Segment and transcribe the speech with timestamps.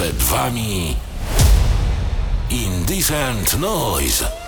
[0.00, 0.96] Przed wami
[2.50, 4.39] Indecent Noise.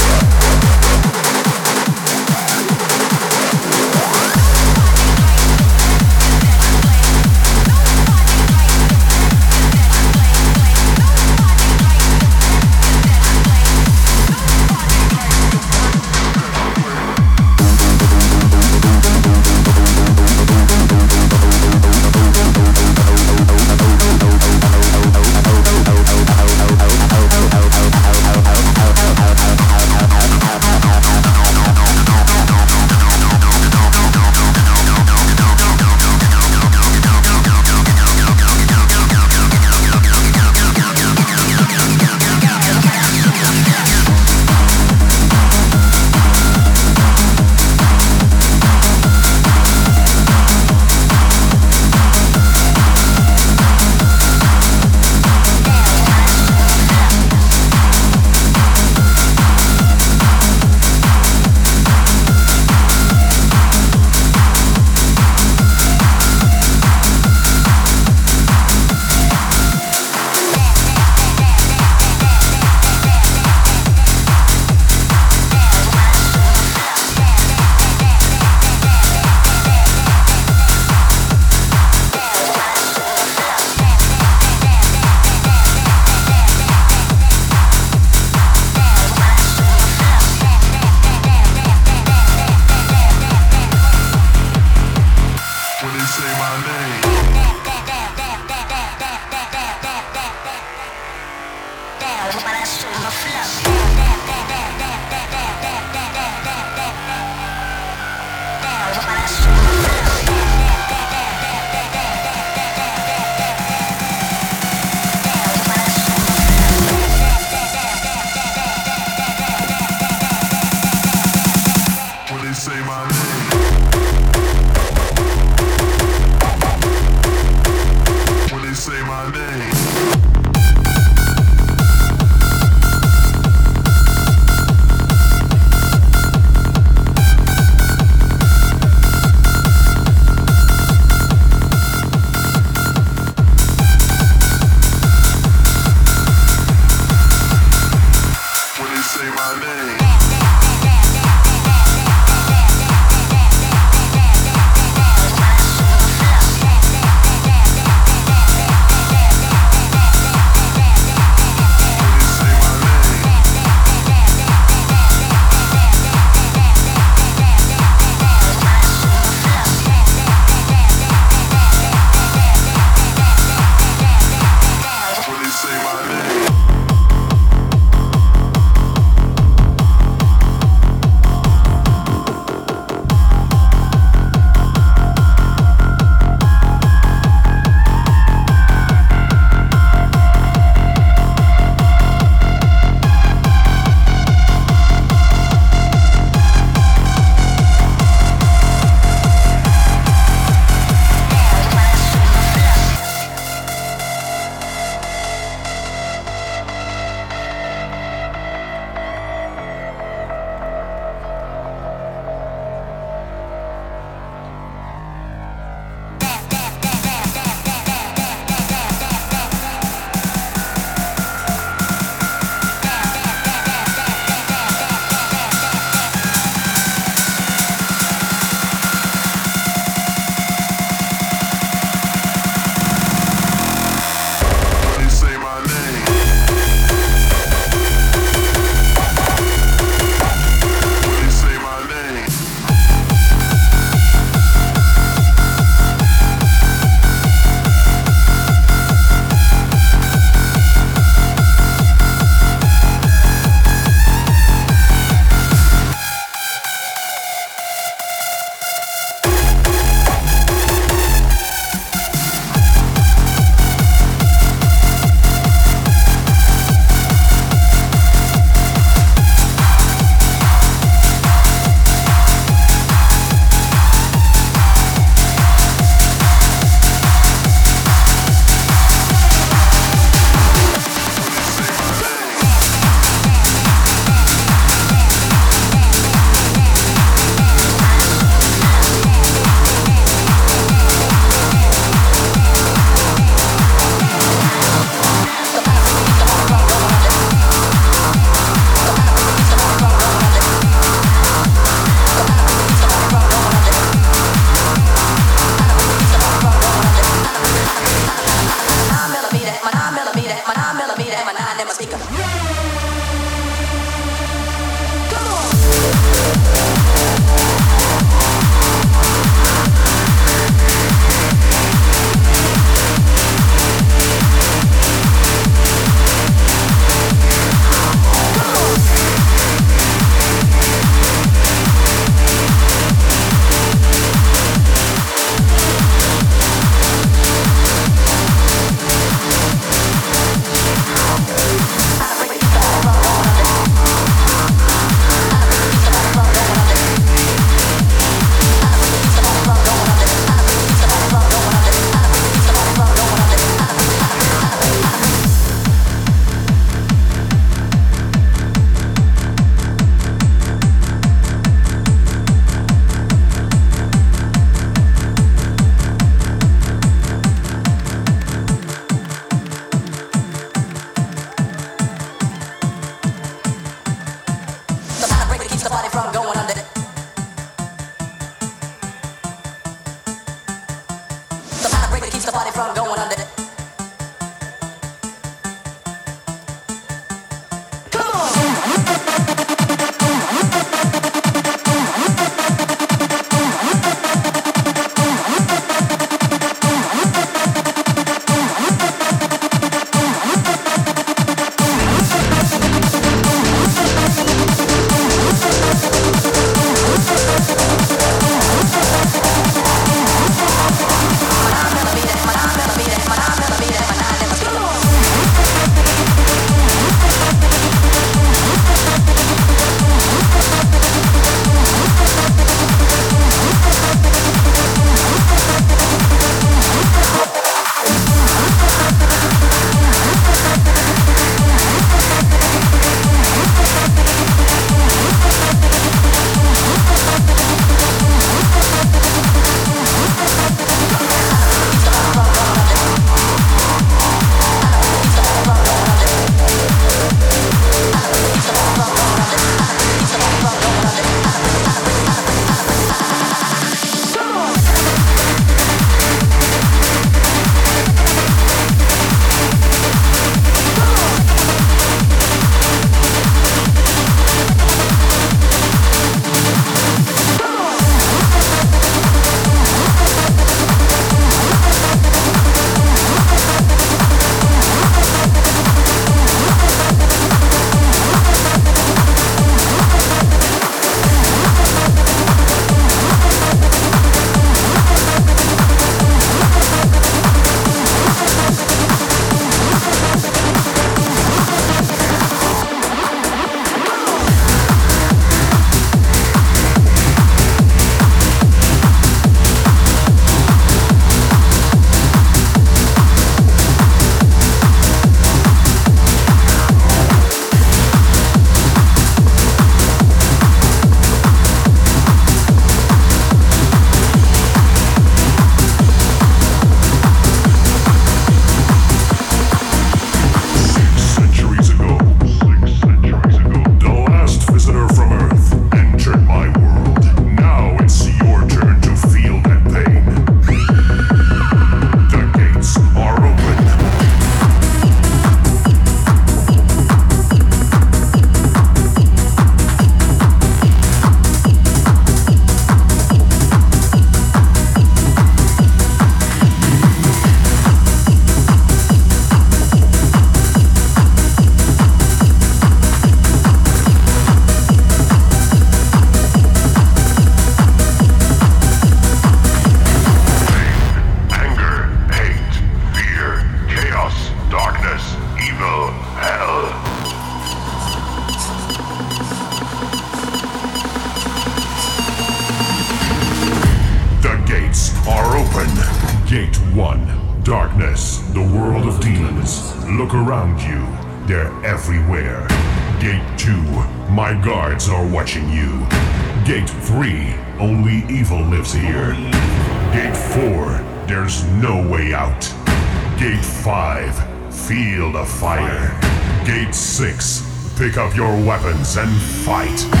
[598.63, 599.79] Weapons and fight.
[599.79, 600.00] Fight.